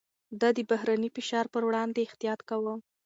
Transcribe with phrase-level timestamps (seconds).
[0.39, 2.73] ده د بهرني فشار پر وړاندې احتياط کاوه.